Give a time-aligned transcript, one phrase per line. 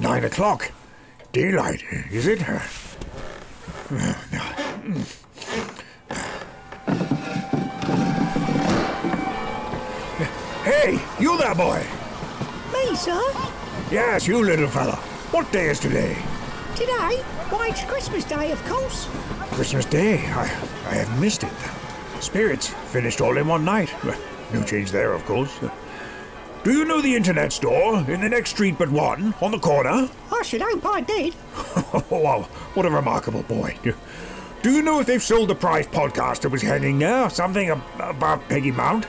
[0.00, 0.72] Nine o'clock.
[1.32, 2.40] Daylight, is it?
[10.62, 11.84] Hey, you there, boy.
[12.72, 13.20] Me, sir?
[13.90, 14.96] Yes, you little fella.
[15.30, 16.16] What day is today?
[16.76, 17.22] Today?
[17.50, 19.08] Why, it's Christmas Day, of course.
[19.52, 20.20] Christmas Day.
[20.28, 20.44] I,
[20.88, 21.52] I have missed it.
[22.22, 23.92] Spirits finished all in one night.
[24.54, 25.52] No change there, of course.
[26.64, 30.08] Do you know the internet store in the next street but one, on the corner?
[30.30, 31.34] Oh, I should hope I did.
[31.56, 32.42] Oh, wow,
[32.74, 33.76] what a remarkable boy.
[33.82, 33.94] Do-
[34.62, 37.28] Do you know if they've sold the prize podcast that was hanging there?
[37.28, 39.04] Something ab- about Peggy Mount?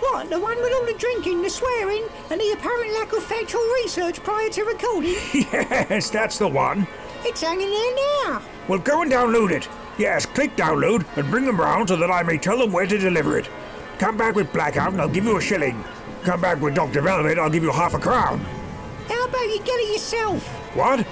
[0.00, 3.62] What, the one with all the drinking, the swearing, and the apparent lack of factual
[3.82, 5.14] research prior to recording?
[5.34, 6.86] yes, that's the one.
[7.22, 7.94] It's hanging there
[8.30, 8.42] now.
[8.66, 9.68] Well, go and download it.
[9.98, 12.96] Yes, click download and bring them round so that I may tell them where to
[12.98, 13.48] deliver it.
[13.98, 15.84] Come back with Blackout and I'll give you a shilling.
[16.24, 17.02] Come back with Dr.
[17.02, 18.38] Velvet, I'll give you half a crown.
[19.08, 20.42] How about you get it yourself?
[20.74, 21.06] What?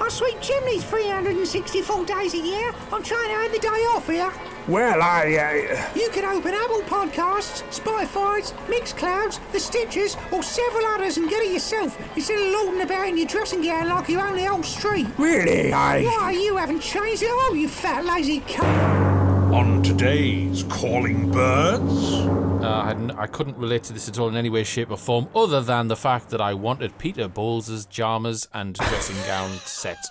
[0.00, 2.72] I sweep chimneys 364 days a year.
[2.92, 4.32] I'm trying to have the day off here.
[4.68, 11.16] Well, I, uh, You can open Apple Podcasts, Spotify, Mixclouds, The Stitches, or several others
[11.16, 14.36] and get it yourself instead of lording about in your dressing gown like you own
[14.36, 15.08] the whole street.
[15.18, 16.04] really, I.
[16.04, 19.52] Why, you haven't changed at all, you fat lazy cunt.
[19.52, 22.43] On today's Calling Birds.
[22.64, 24.96] Uh, I, hadn't, I couldn't relate to this at all in any way, shape, or
[24.96, 29.98] form, other than the fact that I wanted Peter Bowles' jammers and dressing gown set.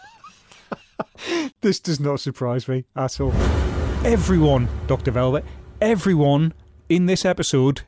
[1.62, 3.31] This does not surprise me at all.
[4.04, 5.12] Everyone, Dr.
[5.12, 5.44] Velvet,
[5.81, 6.54] everyone
[6.90, 7.81] in this episode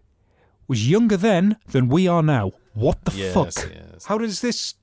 [0.67, 2.51] was younger then than we are now.
[2.73, 3.71] What the Yes, fuck?
[3.73, 4.05] yes.
[4.05, 4.75] How does this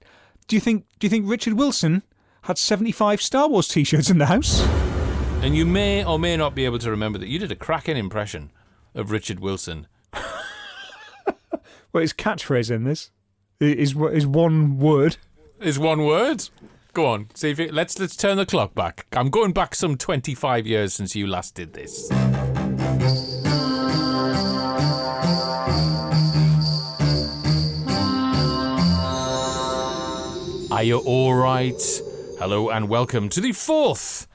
[0.48, 2.02] do you think do you think Richard Wilson
[2.42, 4.60] had 75 Star Wars t-shirts in the house?
[5.42, 7.96] And you may or may not be able to remember that you did a cracking
[7.96, 8.50] impression
[8.94, 9.86] of Richard Wilson.
[11.92, 13.10] Well, his catchphrase in this
[13.60, 15.18] is is one word.
[15.60, 16.48] Is one word?
[16.94, 19.06] Go on, see if it, let's let's turn the clock back.
[19.12, 22.10] I'm going back some 25 years since you last did this.
[30.70, 32.00] Are you all right?
[32.38, 34.26] Hello and welcome to the fourth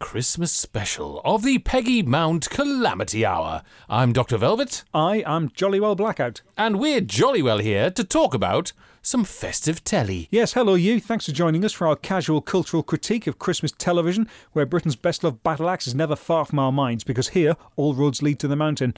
[0.00, 3.62] Christmas special of the Peggy Mount Calamity Hour.
[3.88, 4.38] I'm Dr.
[4.38, 6.40] Velvet, I am jolly well blackout.
[6.56, 8.72] and we're jolly well here to talk about
[9.02, 10.26] some festive telly.
[10.30, 11.00] Yes, hello you.
[11.00, 15.22] Thanks for joining us for our casual cultural critique of Christmas television, where Britain's best
[15.22, 18.48] loved battle axe is never far from our minds, because here all roads lead to
[18.48, 18.94] the mountain.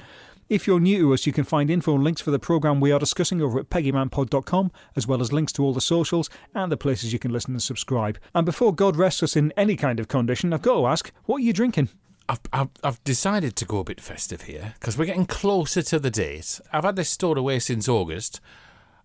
[0.52, 2.92] If you're new to us, you can find info and links for the programme we
[2.92, 6.76] are discussing over at peggymountpod.com, as well as links to all the socials and the
[6.76, 8.18] places you can listen and subscribe.
[8.34, 11.38] And before God rests us in any kind of condition, I've got to ask, what
[11.38, 11.88] are you drinking?
[12.28, 15.98] I've, I've, I've decided to go a bit festive here because we're getting closer to
[15.98, 16.60] the date.
[16.70, 18.38] I've had this stored away since August.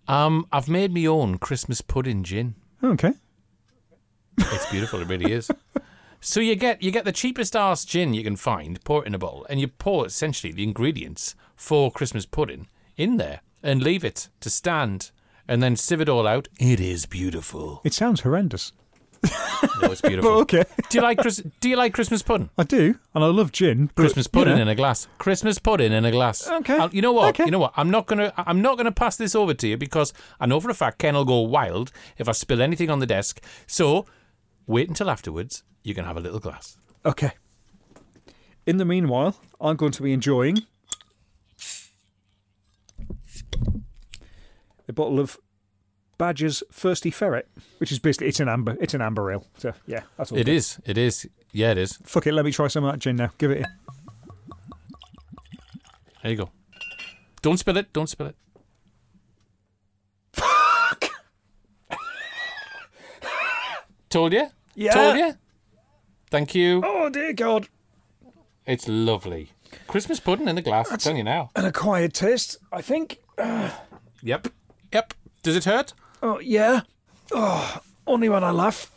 [0.09, 2.55] Um, I've made my own Christmas pudding gin.
[2.83, 3.13] Okay.
[4.37, 5.49] It's beautiful, it really is.
[6.19, 9.15] So you get you get the cheapest ass gin you can find, pour it in
[9.15, 12.67] a bottle, and you pour essentially the ingredients for Christmas pudding
[12.97, 15.11] in there and leave it to stand,
[15.47, 16.47] and then sieve it all out.
[16.59, 17.81] It is beautiful.
[17.83, 18.71] It sounds horrendous.
[19.81, 20.31] No, it's beautiful.
[20.31, 20.63] But okay.
[20.89, 22.49] Do you like Chris- Do you like Christmas pudding?
[22.57, 23.89] I do, and I love gin.
[23.95, 24.61] Christmas you pudding know.
[24.63, 25.07] in a glass.
[25.17, 26.47] Christmas pudding in a glass.
[26.47, 26.77] Okay.
[26.77, 27.29] I'll- you know what?
[27.29, 27.45] Okay.
[27.45, 27.73] You know what?
[27.77, 28.33] I'm not gonna.
[28.37, 31.15] I'm not gonna pass this over to you because I know for a fact Ken
[31.15, 33.41] will go wild if I spill anything on the desk.
[33.65, 34.05] So
[34.67, 35.63] wait until afterwards.
[35.83, 36.77] You can have a little glass.
[37.05, 37.31] Okay.
[38.65, 40.57] In the meanwhile, I'm going to be enjoying
[44.87, 45.37] a bottle of
[46.17, 49.45] Badger's Thirsty Ferret, which is basically it's an amber, it's an amber ale.
[49.57, 50.37] So yeah, that's all.
[50.37, 50.53] It good.
[50.53, 50.79] is.
[50.85, 51.29] It is.
[51.53, 51.97] Yeah, it is.
[52.03, 53.31] Fuck it, let me try some of that gin now.
[53.37, 53.63] Give it.
[53.63, 53.67] A...
[56.23, 56.49] There you go.
[57.41, 57.93] Don't spill it.
[57.93, 58.35] Don't spill it.
[64.09, 64.47] Told you.
[64.79, 64.93] Yeah.
[64.93, 65.33] Told you.
[66.29, 66.83] Thank you.
[66.85, 67.67] Oh dear God!
[68.67, 69.49] It's lovely.
[69.87, 70.91] Christmas pudding in the glass.
[70.91, 71.49] I'm telling you now.
[71.55, 73.17] An acquired taste, I think.
[74.21, 74.49] Yep.
[74.93, 75.13] Yep.
[75.41, 75.93] Does it hurt?
[76.21, 76.81] Oh yeah.
[77.31, 78.91] Oh, only when I laugh.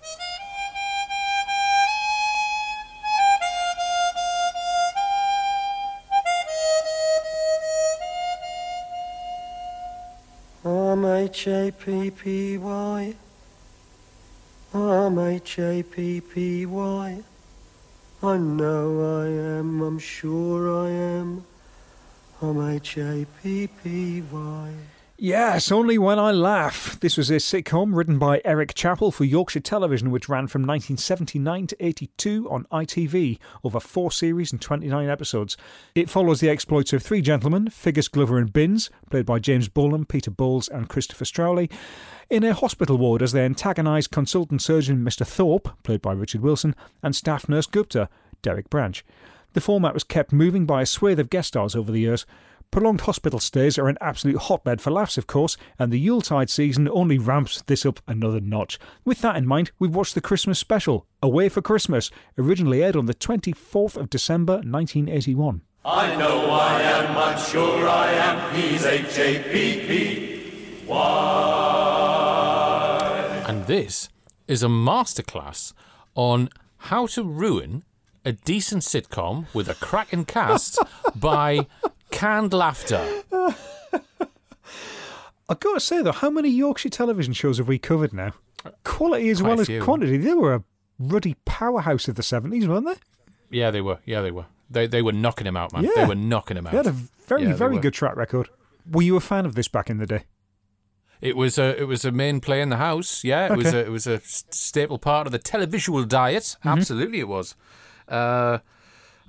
[10.63, 13.15] I'm H-A-P-P-Y.
[14.73, 17.23] I'm H-A-P-P-Y.
[18.23, 21.45] I know I am, I'm sure I am.
[22.41, 24.75] I'm H-A-P-P-Y.
[25.23, 26.99] Yes, only when I laugh.
[27.01, 31.67] This was a sitcom written by Eric Chappell for Yorkshire Television, which ran from 1979
[31.67, 35.59] to 82 on ITV over four series and 29 episodes.
[35.95, 40.09] It follows the exploits of three gentlemen, Figgis, Glover, and Binns, played by James Bolam,
[40.09, 41.71] Peter Bowles, and Christopher Strauli,
[42.31, 45.27] in a hospital ward as they antagonise consultant surgeon Mr.
[45.27, 48.09] Thorpe, played by Richard Wilson, and staff nurse Gupta,
[48.41, 49.05] Derrick Branche.
[49.53, 52.25] The format was kept moving by a swathe of guest stars over the years.
[52.71, 56.89] Prolonged hospital stays are an absolute hotbed for laughs, of course, and the Yuletide season
[56.89, 58.79] only ramps this up another notch.
[59.05, 63.07] With that in mind, we've watched the Christmas special, Away for Christmas, originally aired on
[63.07, 65.63] the 24th of December 1981.
[65.85, 68.55] I know I am, I'm sure I am.
[68.55, 70.29] He's H-A-P-P.
[73.49, 74.09] And this
[74.47, 75.73] is a masterclass
[76.15, 77.83] on how to ruin
[78.25, 80.79] a decent sitcom with a cracking cast
[81.17, 81.67] by
[82.21, 83.23] canned laughter.
[85.49, 88.33] I've got to say, though, how many Yorkshire television shows have we covered now?
[88.85, 89.83] Quality as Quite well as few.
[89.83, 90.17] quantity.
[90.19, 90.65] They were a
[90.99, 92.95] ruddy powerhouse of the 70s, weren't they?
[93.59, 93.99] Yeah, they were.
[94.05, 94.47] Yeah, they were.
[94.73, 95.83] They they were knocking him out, man.
[95.83, 95.91] Yeah.
[95.97, 96.71] They were knocking him out.
[96.71, 96.93] They had a
[97.27, 97.81] very, Yeah, very were.
[97.81, 98.49] good track record.
[98.89, 100.25] Were you a fan of this back in the day?
[101.21, 103.25] It was a it was a main play in the house.
[103.25, 106.45] Yeah, it was a it was a staple part of the televisual diet.
[106.61, 106.69] Mm-hmm.
[106.69, 107.57] Absolutely, it was.
[108.09, 108.59] Uh,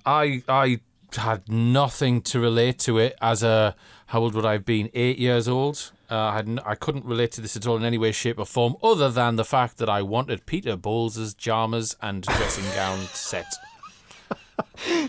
[0.05, 0.79] I I
[1.15, 3.75] had nothing to relate to it as a
[4.07, 4.89] how old would I have been?
[4.93, 5.91] Eight years old.
[6.09, 8.37] Uh, I had n- I couldn't relate to this at all in any way, shape,
[8.39, 12.99] or form, other than the fact that I wanted Peter Bowles' jammers and dressing gown
[13.13, 13.45] set.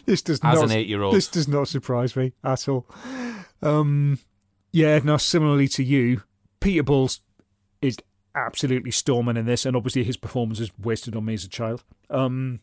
[0.06, 1.14] This does As not, an eight-year-old.
[1.14, 2.86] This does not surprise me at all.
[3.62, 4.18] Um,
[4.70, 6.22] yeah, now Similarly to you,
[6.60, 7.20] Peter Bowles
[7.80, 7.96] is
[8.34, 11.84] absolutely storming in this, and obviously his performance is wasted on me as a child.
[12.10, 12.60] Um,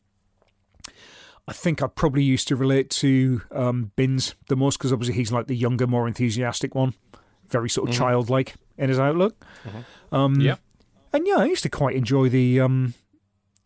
[1.49, 5.31] I think I probably used to relate to um, Binns the most because obviously he's
[5.31, 6.93] like the younger, more enthusiastic one,
[7.47, 9.35] very sort of childlike in his outlook.
[10.11, 10.55] Um, Yeah.
[11.11, 12.93] and yeah, I used to quite enjoy the um,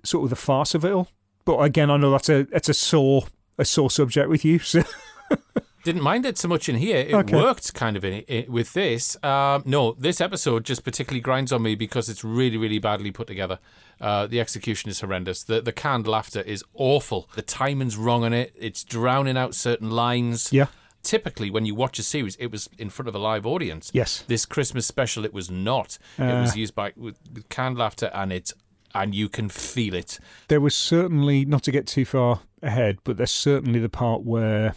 [0.04, 1.10] sort of the farce of it all.
[1.46, 3.26] But again, I know that's a it's a sore
[3.58, 4.60] a sore subject with you.
[4.60, 4.84] So
[5.84, 6.98] Didn't mind it so much in here.
[6.98, 7.36] It Okay.
[7.36, 9.18] worked kind of in it with this.
[9.24, 13.28] Um, no, this episode just particularly grinds on me because it's really, really badly put
[13.28, 13.60] together.
[14.00, 15.44] Uh, the execution is horrendous.
[15.44, 17.30] The the canned laughter is awful.
[17.36, 18.54] The timing's wrong on it.
[18.58, 20.52] It's drowning out certain lines.
[20.54, 20.68] Yeah.
[21.04, 23.92] Typically, when you watch a series, it was in front of a live audience.
[23.94, 24.24] Yes.
[24.28, 25.98] This Christmas special, it was not.
[26.18, 26.40] it Uh.
[26.42, 28.54] was used by with, with canned laughter, and it's
[28.96, 30.18] and you can feel it.
[30.48, 34.76] there was certainly not to get too far ahead, but there's certainly the part where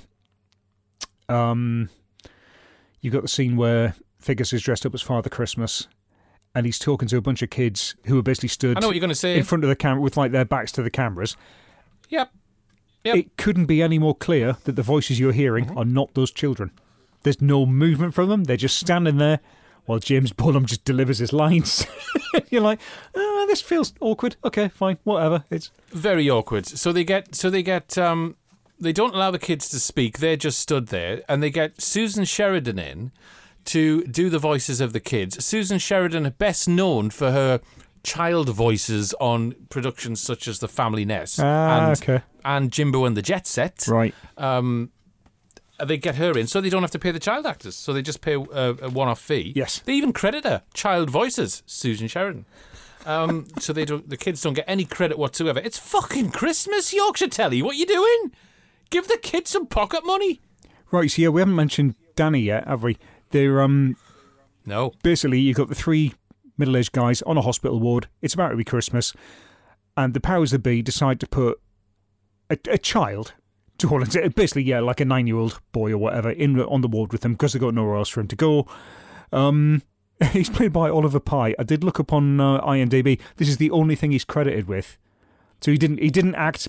[1.29, 1.89] um
[3.01, 5.87] you got the scene where Figgis is dressed up as Father Christmas
[6.55, 8.97] and he's talking to a bunch of kids who are basically stood I know what
[8.97, 9.37] you're going to say.
[9.37, 11.37] in front of the camera with like their backs to the cameras.
[12.09, 12.33] Yep.
[13.05, 13.17] Yep.
[13.17, 15.79] It couldn't be any more clear that the voices you're hearing Mm-hmm.
[15.79, 16.71] are not those children.
[17.23, 18.45] There's no movement from them.
[18.45, 19.41] They're just standing there
[19.85, 21.87] while James Bolam just delivers his lines.
[22.51, 22.81] you're like,
[23.15, 24.37] ah, this feels awkward.
[24.45, 25.45] Okay, fine, whatever.
[25.51, 26.67] It's very awkward.
[26.67, 28.37] So they get so they get um
[28.79, 30.19] they don't allow the kids to speak.
[30.19, 33.13] They're just stood there and they get Susan Sheridan in
[33.67, 35.45] to do the voices of the kids.
[35.45, 37.61] Susan Sheridan best known for her
[38.03, 42.23] child voices on productions such as The Family-Ness Ah, and okay.
[42.45, 43.87] and Jimbo and the Jet Set.
[43.89, 44.15] right.
[44.39, 44.91] Um
[45.85, 47.75] they get her in, so they don't have to pay the child actors.
[47.77, 49.53] So they just pay a, a one-off fee.
[49.55, 49.81] Yes.
[49.85, 52.47] they even credit her child voices, Susan Sheridan.
[53.05, 54.09] Um, so they don't.
[54.09, 55.61] The kids don't get any credit whatsoever.
[55.61, 57.61] It's fucking Christmas, Yorkshire Telly.
[57.61, 58.33] What you doing?
[58.91, 60.41] Give the kids some pocket money.
[60.91, 62.97] Right, so yeah, we haven't mentioned Danny yet, have we?
[63.31, 63.97] They're um
[64.65, 64.93] No.
[65.03, 66.15] basically you've got the three
[66.57, 68.09] middle aged guys on a hospital ward.
[68.23, 69.13] It's about to be Christmas,
[69.97, 71.61] and the powers that be decide to put
[72.49, 73.35] a, a child
[73.79, 76.81] to all intents- basically yeah, like a nine year old boy or whatever, in on
[76.81, 78.67] the ward with them because they've got nowhere else for him to go.
[79.33, 79.83] Um
[80.33, 81.55] he's played by Oliver Pye.
[81.59, 83.21] I did look up on uh, IMDb.
[83.37, 84.97] This is the only thing he's credited with.
[85.61, 86.69] So he didn't he didn't act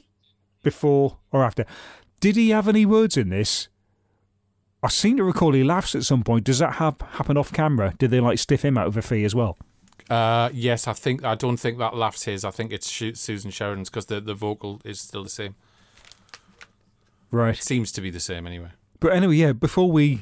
[0.63, 1.65] before or after.
[2.19, 3.67] Did he have any words in this?
[4.81, 6.45] I seem to recall he laughs at some point.
[6.45, 7.93] Does that have happen off camera?
[7.97, 9.57] Did they like stiff him out of a fee as well?
[10.09, 11.23] Uh, yes, I think.
[11.23, 12.45] I don't think that laughs his.
[12.45, 15.55] I think it's Susan Sheridan's because the the vocal is still the same.
[17.31, 17.57] Right.
[17.57, 18.69] Seems to be the same anyway.
[18.99, 20.21] But anyway, yeah, before we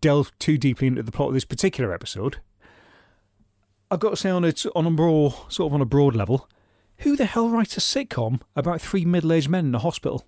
[0.00, 2.38] delve too deeply into the plot of this particular episode,
[3.90, 6.48] I've got to say on a, on a broad, sort of on a broad level,
[6.98, 10.26] who the hell writes a sitcom about three middle-aged men in a hospital?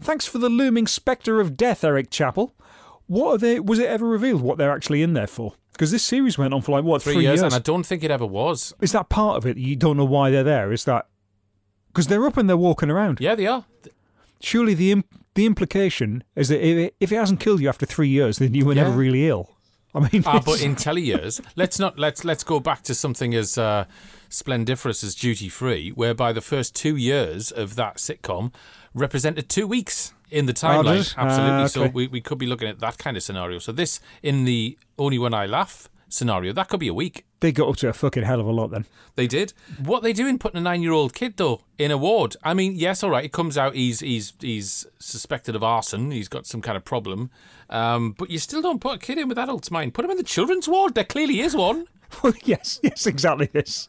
[0.00, 2.54] Thanks for the looming spectre of death, Eric Chappell.
[3.06, 3.60] What are they?
[3.60, 5.54] Was it ever revealed what they're actually in there for?
[5.72, 8.02] Because this series went on for like what Three, three, years, and I don't think
[8.02, 8.74] it ever was.
[8.80, 9.56] Is that part of it?
[9.58, 10.72] You don't know why they're there.
[10.72, 11.06] Is that
[11.88, 13.18] because they're up and they're walking around?
[13.20, 13.64] Yeah, they are.
[14.40, 17.86] Surely the imp- the implication is that if it, if it hasn't killed you after
[17.86, 18.84] three years, then you were Yeah.
[18.84, 19.50] never really ill.
[19.94, 23.34] I mean, Ah, but in telly years, let's not let's let's go back to something
[23.34, 23.86] as uh,
[24.28, 28.52] splendiferous as Duty Free, whereby the first two years of that sitcom
[28.96, 31.00] represented two weeks in the Oh, timeline.
[31.02, 31.14] it?
[31.16, 31.62] Absolutely.
[31.62, 33.58] Ah, So we, we could be looking at that kind of scenario.
[33.60, 37.24] So this in the only when I laugh scenario, that could be a week.
[37.40, 38.86] they got up to a fucking hell of a lot then.
[39.16, 39.52] They did.
[39.82, 42.36] What they do in putting a nine-year-old kid though in a ward?
[42.42, 43.24] I mean, yes, all right.
[43.24, 46.10] It comes out he's he's he's suspected of arson.
[46.10, 47.30] He's got some kind of problem.
[47.70, 49.94] Um, but you still don't put a kid in with adults' mind.
[49.94, 50.94] Put him in the children's ward.
[50.94, 51.86] There clearly is one.
[52.22, 53.88] well, yes, yes, exactly this.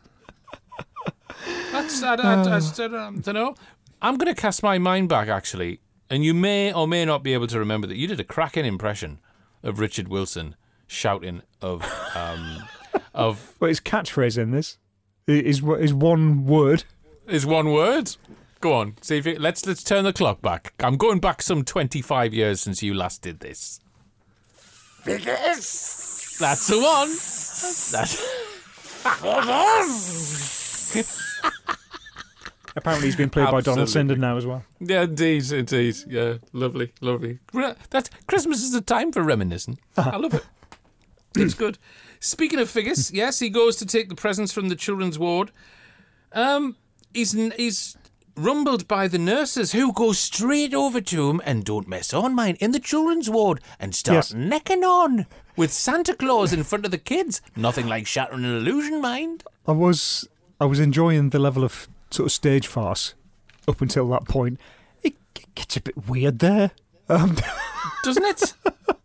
[1.72, 3.56] That's I, I, I, I don't know.
[4.02, 7.34] I'm going to cast my mind back actually, and you may or may not be
[7.34, 9.20] able to remember that you did a cracking impression
[9.64, 11.84] of Richard Wilson shouting of
[12.16, 12.64] um,
[13.14, 14.78] of But his catchphrase in this
[15.26, 16.84] is is one word.
[17.28, 18.16] is one word.
[18.60, 20.74] Go on, see if it, let's let's turn the clock back.
[20.80, 23.80] I'm going back some 25 years since you last did this.
[25.04, 26.38] Figgis.
[26.40, 27.10] That's the one.
[27.92, 28.18] That's
[32.78, 33.88] Apparently, he's been played by Donald.
[33.90, 34.64] Sinden now as well.
[34.80, 35.96] yeah, indeed, indeed.
[36.08, 37.40] Yeah, lovely, lovely.
[37.52, 39.80] Re- That Christmas is a time for reminiscing.
[39.98, 40.46] I love it.
[41.36, 41.78] It's good.
[42.20, 45.52] Speaking of Figgis, yes, he goes to take the presents from the children's ward.
[46.34, 46.76] Um,
[47.14, 47.98] he's he's
[48.36, 52.56] rumbled by the nurses who go straight over to him and don't mess on mine
[52.60, 54.34] in the children's ward and start Yes.
[54.36, 57.42] necking on with Santa Claus in front of the kids.
[57.56, 59.44] Nothing like shattering an illusion, mind.
[59.68, 60.28] I was
[60.62, 63.14] I was enjoying the level of sort of stage farce
[63.68, 64.60] up until that point.
[65.04, 65.16] It
[65.56, 66.72] gets a bit weird there.
[67.10, 67.38] Um,
[68.04, 68.54] Doesn't it?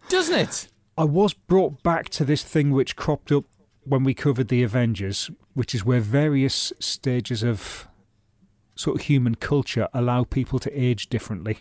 [0.08, 0.68] Doesn't it?
[0.98, 3.44] I was brought back to this thing which cropped up
[3.84, 7.88] when we covered the Avengers, which is where various stages of
[8.76, 11.58] sort of human culture allow people to age differently.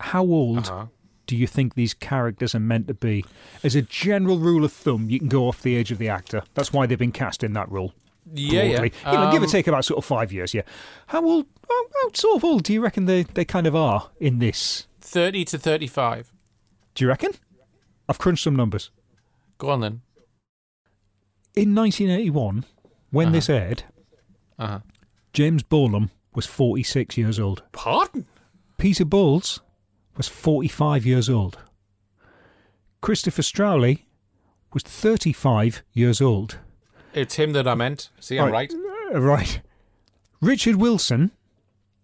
[0.00, 0.86] How old Uh-huh.
[1.26, 3.24] do you think these characters are meant to be?
[3.64, 6.42] As a general rule of thumb, you can go off the age of the actor.
[6.54, 7.92] That's why they've been cast in that role.
[8.34, 8.82] Yeah, yeah.
[8.82, 10.62] You know, give or Um, take about sort of five years, yeah.
[11.08, 14.10] How old, how, how sort of old do you reckon they, they kind of are
[14.20, 14.86] in this?
[15.00, 16.32] 30 to 35.
[16.94, 17.32] Do you reckon?
[18.08, 18.90] I've crunched some numbers.
[19.58, 20.00] Go on then.
[21.54, 22.64] In 1981,
[23.10, 23.32] when Uh-huh.
[23.34, 23.84] this aired,
[24.58, 24.80] Uh-huh.
[25.32, 27.62] James Bolam was 46 years old.
[27.72, 28.26] Pardon?
[28.76, 29.60] Peter Bowles
[30.16, 31.58] was 45 years old.
[33.00, 34.02] Christopher Strauli
[34.72, 36.58] was 35 years old.
[37.18, 38.10] It's him that I meant.
[38.20, 38.72] See, I'm right.
[39.12, 39.60] Uh, right.
[40.40, 41.32] Richard Wilson,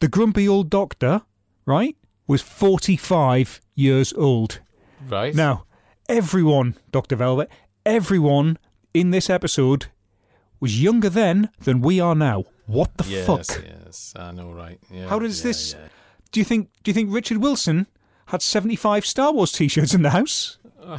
[0.00, 1.22] the grumpy old doctor,
[1.66, 4.60] right, was 45 years old.
[5.08, 5.34] Right.
[5.34, 5.66] Now,
[6.08, 7.14] everyone, Dr.
[7.14, 7.48] Velvet,
[7.86, 8.58] everyone
[8.92, 9.86] in this episode
[10.58, 12.44] was younger then than we are now.
[12.66, 13.62] What the yes, fuck?
[13.64, 14.80] yes, I know, right.
[14.90, 15.74] Yeah, How does yeah, this?
[15.74, 15.88] yeah.
[16.32, 16.70] Do you think?
[16.82, 17.86] Do you think Richard Wilson
[18.26, 20.58] had seventy-five Star Wars T-shirts in the house?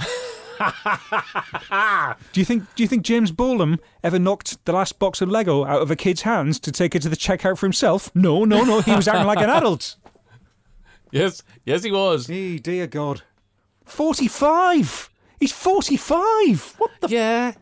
[2.32, 2.64] do you think?
[2.76, 5.96] Do you think James Bolam ever knocked the last box of Lego out of a
[5.96, 8.14] kid's hands to take it to the checkout for himself?
[8.16, 8.82] No, no, no.
[8.82, 9.96] He was acting like an adult.
[11.12, 12.28] Yes, yes, he was.
[12.28, 13.22] Hey, dear God,
[13.86, 15.10] forty-five.
[15.40, 16.76] He's forty-five.
[16.78, 17.08] What the?
[17.08, 17.54] Yeah.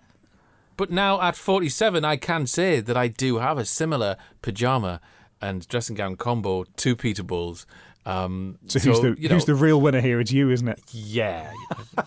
[0.75, 5.01] But now at 47, I can say that I do have a similar pajama
[5.39, 7.67] and dressing gown combo to Peter Bowles.
[8.05, 10.19] Um, So, who's the you know, who's the real winner here?
[10.19, 10.81] It's you, isn't it?
[10.91, 11.51] yeah,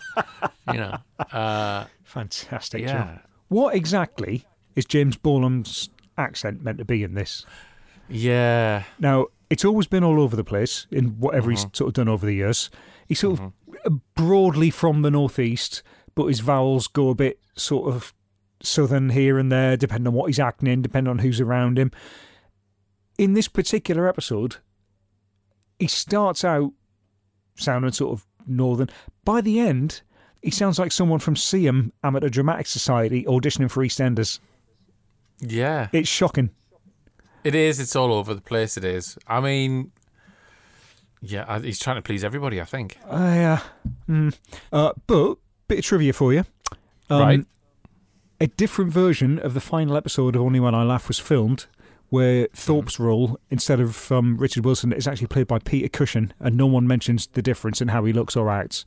[0.71, 0.97] you know,
[1.31, 2.81] uh, Fantastic.
[2.81, 2.87] Yeah.
[2.93, 3.19] John.
[3.49, 7.45] What exactly is James Bolam's accent meant to be in this?
[8.09, 12.07] yeah, Now, it's always been all over the place in whatever he's sort of done
[12.09, 12.69] over the years.
[13.07, 15.81] He's sort of broadly from the northeast,
[16.15, 18.13] but his vowels go a bit sort of
[18.61, 21.91] southern here and there, depending on what he's acting in, depending on who's around him.
[23.17, 24.57] In this particular episode,
[25.79, 26.71] he starts out
[27.55, 28.89] sounding sort of northern.
[29.25, 30.01] By the end,
[30.41, 34.39] he sounds like someone from Seaham Amateur Dramatic Society auditioning for EastEnders.
[35.39, 35.89] yeah.
[35.91, 36.51] It's shocking.
[37.43, 37.79] It is.
[37.79, 38.77] It's all over the place.
[38.77, 39.17] It is.
[39.27, 39.91] I mean,
[41.21, 42.59] yeah, he's trying to please everybody.
[42.59, 42.97] I think.
[43.09, 43.59] Uh, yeah.
[44.09, 44.37] Mm.
[44.71, 46.43] Uh, but, bit of trivia for you.
[47.09, 47.45] Um, Right.
[48.39, 51.65] A different version of the final episode of Only When I Laugh was filmed,
[52.09, 56.55] where Thorpe's role, instead of um, Richard Wilson, is actually played by Peter Cushing, and
[56.55, 58.85] no one mentions the difference in how he looks or acts.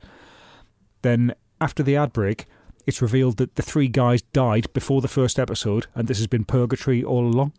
[1.01, 2.45] Then, after the ad break,
[2.87, 6.45] it's revealed that the three guys died before the first episode, and this has been
[6.45, 7.53] purgatory all along.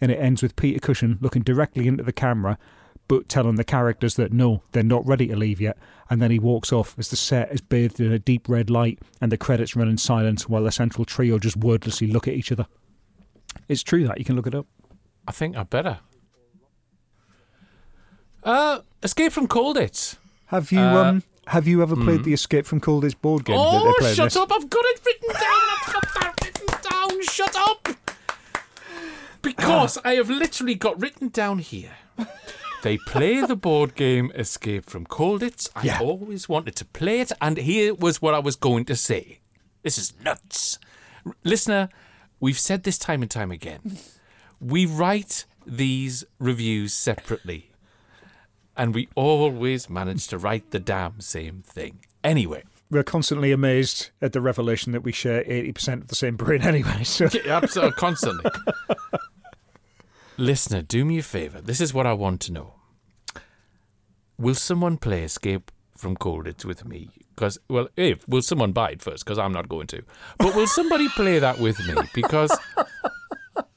[0.00, 2.56] And it ends with Peter Cushing looking directly into the camera,
[3.08, 5.76] but telling the characters that no, they're not ready to leave yet.
[6.08, 9.00] And then he walks off as the set is bathed in a deep red light
[9.20, 12.52] and the credits run in silence while the central trio just wordlessly look at each
[12.52, 12.66] other.
[13.66, 14.66] It's true that you can look it up.
[15.28, 15.98] I think I better.
[18.42, 20.16] Uh, Escape from Colditz.
[20.46, 23.56] Have you Uh, um Have you ever played the Escape from Colditz board game.
[23.58, 24.36] Oh, shut this?
[24.36, 24.50] up!
[24.52, 25.66] I've got it written down.
[25.74, 27.22] I've got that written down.
[27.22, 27.88] Shut up!
[29.42, 31.92] Because I have literally got written down here.
[32.82, 35.68] They play the board game Escape from Colditz.
[35.74, 36.00] I Yeah.
[36.00, 39.40] always wanted to play it, and here was what I was going to say.
[39.82, 40.78] This is nuts.
[41.26, 41.88] R- Listener,
[42.40, 43.98] we've said this time and time again.
[44.60, 47.70] We write these reviews separately,
[48.76, 52.00] and we always manage to write the damn same thing.
[52.24, 52.64] Anyway.
[52.90, 57.04] We're constantly amazed at the revelation that we share 80% of the same brain anyway.
[57.04, 58.50] So Absolutely, uh, constantly.
[60.38, 61.60] Listener, do me a favor.
[61.60, 62.74] This is what I want to know.
[64.38, 67.10] Will someone play Escape from Colditz with me?
[67.34, 69.24] Because, well, if will someone buy it first?
[69.24, 70.02] Because I'm not going to.
[70.38, 71.94] But will somebody play that with me?
[72.14, 72.56] Because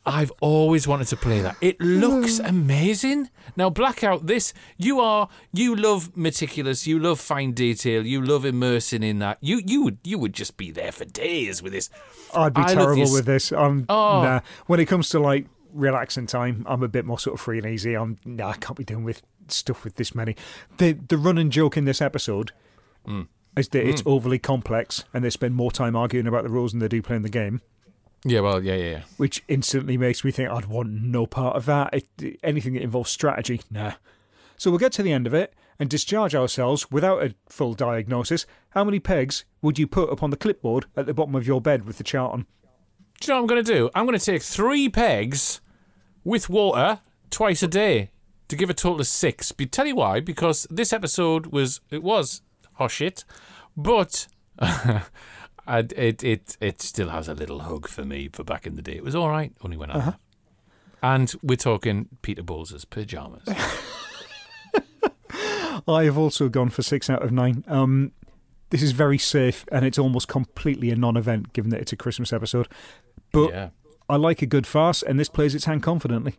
[0.04, 1.58] I've always wanted to play that.
[1.62, 3.30] It looks amazing.
[3.56, 5.30] Now, Blackout, this you are.
[5.54, 6.88] You love meticulous.
[6.88, 8.04] You love fine detail.
[8.06, 9.38] You love immersing in that.
[9.42, 11.90] You you would you would just be there for days with this.
[12.34, 13.52] I'd be I terrible with this.
[13.52, 14.24] I'm, Oh.
[14.24, 14.40] nah.
[14.66, 17.68] When it comes to like relaxing time, I'm a bit more sort of free and
[17.68, 17.94] easy.
[17.96, 20.36] I'm nah, I can't be doing with stuff with this many.
[20.78, 22.52] The the running joke in this episode
[23.08, 23.28] Mm.
[23.58, 26.80] is that it's overly complex and they spend more time arguing about the rules than
[26.80, 27.62] they do playing the game.
[28.24, 29.02] Yeah, well, yeah, yeah, yeah.
[29.18, 31.94] which instantly makes me think I'd want no part of that.
[31.94, 33.94] It, anything that involves strategy, nah.
[34.58, 38.46] So we'll get to the end of it and discharge ourselves without a full diagnosis.
[38.72, 41.86] How many pegs would you put upon the clipboard at the bottom of your bed
[41.86, 42.46] with the chart on?
[43.20, 43.90] Do you know what I'm going to do?
[43.96, 45.60] I'm going to take three pegs
[46.24, 47.00] with water
[47.32, 48.12] twice a day
[48.48, 49.52] to give a total of six.
[49.52, 50.20] But tell you why?
[50.20, 52.42] Because this episode was it was
[52.80, 53.24] oh hoshit,
[53.76, 54.28] but
[55.72, 58.82] I, it it it still has a little hug for me for back in the
[58.82, 58.92] day.
[58.92, 60.16] It was all right, only when I.
[61.02, 63.44] And we're talking Peter Bowles' pajamas.
[65.88, 67.64] I have also gone for six out of nine.
[67.68, 68.12] Um,
[68.70, 72.32] this is very safe and it's almost completely a non-event given that it's a Christmas
[72.32, 72.68] episode.
[73.32, 73.70] But yeah.
[74.10, 76.36] I like a good farce, and this plays its hand confidently.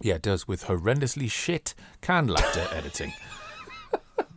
[0.00, 3.14] Yeah, it does with horrendously shit canned laughter editing.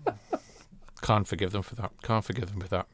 [1.02, 1.92] Can't forgive them for that.
[2.02, 2.88] Can't forgive them for that.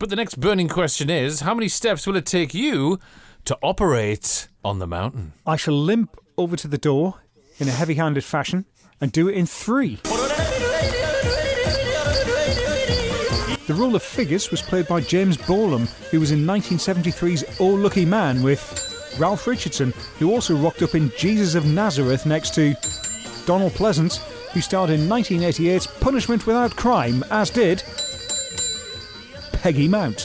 [0.00, 2.98] But the next burning question is how many steps will it take you
[3.44, 5.34] to operate on the mountain?
[5.46, 7.16] I shall limp over to the door
[7.58, 8.64] in a heavy-handed fashion
[8.98, 9.96] and do it in three.
[13.66, 18.06] The role of Figgis was played by James Bolam, who was in 1973's Oh Lucky
[18.06, 22.74] Man with Ralph Richardson, who also rocked up in Jesus of Nazareth next to
[23.44, 24.16] Donald Pleasence,
[24.52, 27.82] who starred in 1988's Punishment Without Crime, as did
[29.62, 30.20] Peggy Mount.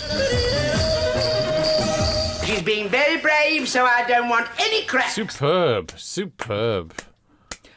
[2.46, 5.10] She's been very brave, so I don't want any crap.
[5.10, 5.92] Superb.
[5.98, 6.94] Superb.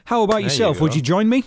[0.05, 0.77] How about you yourself?
[0.79, 0.83] go.
[0.85, 1.45] Would you join me?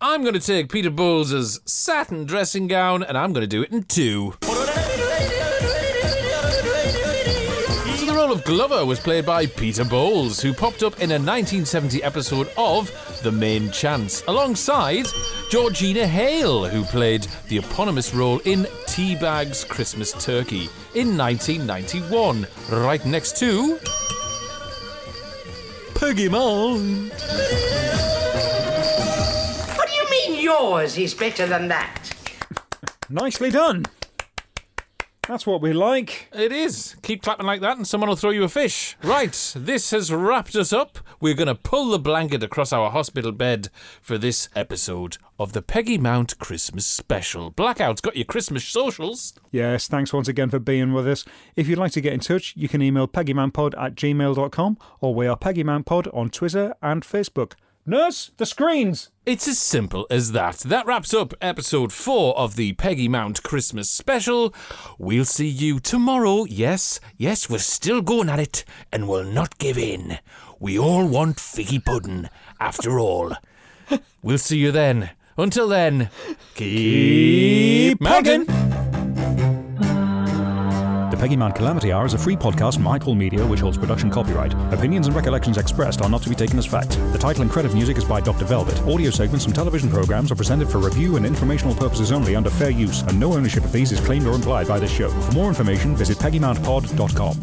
[0.00, 3.72] I'm going to take Peter Bowles' satin dressing gown and I'm going to do it
[3.72, 4.34] in two.
[7.96, 11.14] So the role of Glover was played by Peter Bowles, who popped up in a
[11.18, 12.90] 1970 episode of
[13.22, 15.06] The Main Chance, alongside
[15.50, 18.66] Georgina Hale, who played the eponymous role in
[18.96, 23.78] Teabag's Christmas Turkey in 1991, right next to
[25.94, 27.12] Peggy Mount.
[29.76, 32.10] What do you mean yours is better than that?
[33.10, 33.84] Nicely done.
[35.28, 36.28] That's what we like.
[36.32, 36.94] It is.
[37.02, 38.96] Keep clapping like that and someone will throw you a fish.
[39.02, 40.98] Right, this has wrapped us up.
[41.20, 43.68] We're going to pull the blanket across our hospital bed
[44.00, 47.50] for this episode of the Peggy Mount Christmas Special.
[47.50, 49.34] Blackout's got your Christmas socials.
[49.50, 51.24] Yes, thanks once again for being with us.
[51.56, 55.26] If you'd like to get in touch, you can email peggymountpod at gmail.com or we
[55.26, 57.54] are peggymountpod on Twitter and Facebook.
[57.88, 59.10] Nurse, the screens!
[59.24, 60.56] It's as simple as that.
[60.56, 64.52] That wraps up episode four of the Peggy Mount Christmas Special.
[64.98, 66.46] We'll see you tomorrow.
[66.46, 70.18] Yes, yes, we're still going at it and we'll not give in.
[70.58, 73.34] We all want figgy pudding, after all.
[74.20, 75.10] We'll see you then.
[75.38, 76.10] Until then,
[76.56, 78.46] keep, pegging.
[78.46, 78.85] The
[81.26, 84.54] Peggy Mount Calamity Hour is a free podcast from iPorle Media which holds production copyright.
[84.72, 86.90] Opinions and recollections expressed are not to be taken as fact.
[87.10, 88.44] The title and credit music is by Dr.
[88.44, 88.80] Velvet.
[88.82, 92.70] Audio segments from television programs are presented for review and informational purposes only under fair
[92.70, 95.08] use, and no ownership of these is claimed or implied by this show.
[95.08, 97.34] For more information, visit peggymountpod.com.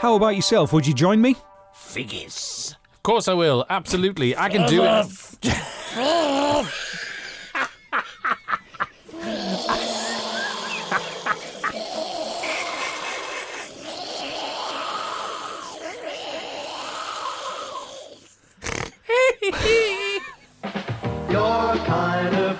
[0.00, 0.72] How about yourself?
[0.72, 1.36] Would you join me?
[1.74, 2.74] Figgis.
[2.94, 3.66] Of course I will.
[3.68, 4.34] Absolutely.
[4.34, 5.04] I can do it.
[21.30, 21.64] Your.
[21.76, 22.56] Time of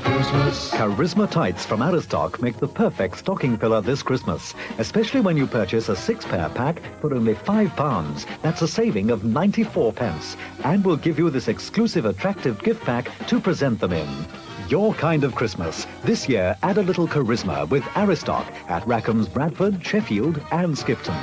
[0.00, 0.70] Christmas.
[0.70, 5.88] Charisma tights from Aristoc make the perfect stocking filler this Christmas, especially when you purchase
[5.88, 8.26] a six-pair pack for only five pounds.
[8.42, 13.10] That's a saving of 94 pence, and we'll give you this exclusive attractive gift pack
[13.28, 14.08] to present them in.
[14.68, 15.86] Your kind of Christmas.
[16.02, 21.16] This year, add a little charisma with Aristoc at Rackham's Bradford, Sheffield, and Skipton.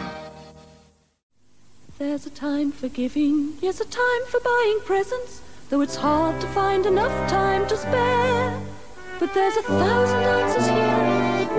[2.00, 6.48] There's a time for giving, yes, a time for buying presents, though it's hard to
[6.50, 8.62] find enough time to spare.
[9.20, 11.52] But there's a thousand answers here at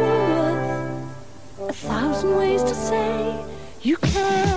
[1.59, 3.45] Woolworth, a thousand ways to say
[3.83, 4.57] you care.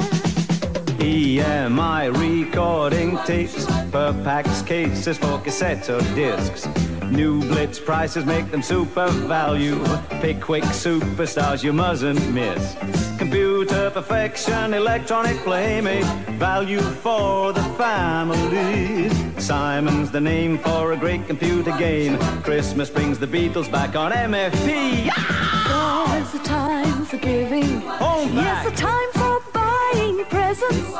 [0.99, 6.67] EMI recording tapes per packs, cases for cassette or discs.
[7.05, 9.83] New Blitz prices make them super value.
[10.21, 13.10] Pick quick superstars you mustn't miss.
[13.61, 16.03] Computer perfection, electronic playmate,
[16.39, 19.07] value for the family.
[19.39, 22.17] Simon's the name for a great computer game.
[22.41, 25.11] Christmas brings the Beatles back on MFP.
[25.13, 30.91] There's a time for giving, Home yes, a time for buying presents,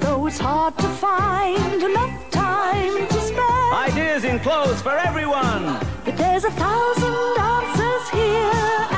[0.00, 3.74] though it's hard to find enough time to spare.
[3.74, 5.78] Ideas in clothes for everyone.
[6.06, 8.95] But there's a thousand answers here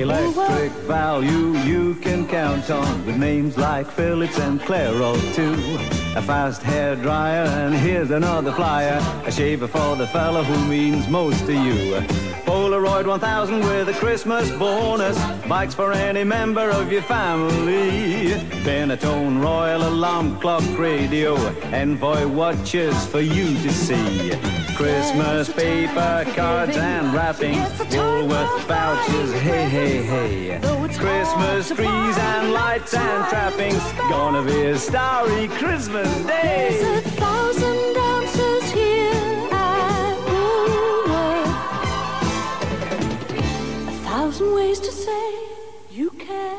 [0.00, 5.52] Electric value you can count on with names like Philips and Clairol too.
[6.16, 8.98] A fast hair dryer and here's another flyer.
[9.26, 11.96] A shaver for the fella who means most to you.
[12.46, 15.18] Polaroid 1000 with a Christmas bonus.
[15.46, 18.30] Bikes for any member of your family.
[18.64, 21.36] Binatone Royal Alarm Clock Radio.
[21.74, 24.59] Envoy watches for you to see.
[24.80, 27.58] Christmas paper, cards and wrapping.
[27.90, 30.58] Woolworth vouchers, hey, hey, hey.
[30.96, 33.82] Christmas trees and lights and trappings.
[34.08, 36.78] Gonna be a starry Christmas day.
[36.80, 41.58] There's a thousand answers here at Woolworth.
[43.86, 45.34] A thousand ways to say
[45.90, 46.56] you care.